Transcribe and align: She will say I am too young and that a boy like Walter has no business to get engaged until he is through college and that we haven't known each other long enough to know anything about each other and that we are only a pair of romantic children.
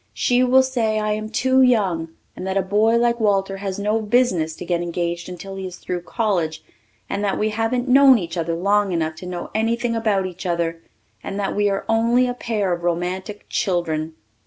She 0.15 0.41
will 0.43 0.63
say 0.63 0.97
I 0.99 1.11
am 1.11 1.29
too 1.29 1.61
young 1.61 2.09
and 2.35 2.47
that 2.47 2.57
a 2.57 2.63
boy 2.63 2.97
like 2.97 3.19
Walter 3.19 3.57
has 3.57 3.77
no 3.77 4.01
business 4.01 4.55
to 4.55 4.65
get 4.65 4.81
engaged 4.81 5.29
until 5.29 5.57
he 5.57 5.67
is 5.67 5.77
through 5.77 6.01
college 6.01 6.63
and 7.07 7.23
that 7.23 7.37
we 7.37 7.49
haven't 7.49 7.87
known 7.87 8.17
each 8.17 8.35
other 8.35 8.55
long 8.55 8.93
enough 8.93 9.13
to 9.17 9.27
know 9.27 9.51
anything 9.53 9.95
about 9.95 10.25
each 10.25 10.47
other 10.47 10.81
and 11.21 11.39
that 11.39 11.55
we 11.55 11.69
are 11.69 11.85
only 11.87 12.25
a 12.27 12.33
pair 12.33 12.73
of 12.73 12.81
romantic 12.81 13.45
children. 13.47 14.15